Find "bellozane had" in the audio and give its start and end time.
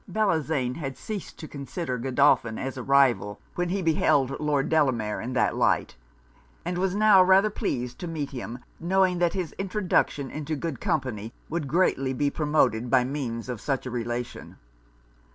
0.11-0.97